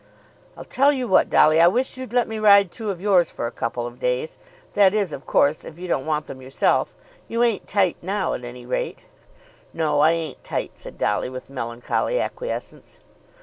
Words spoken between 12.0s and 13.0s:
acquiescence.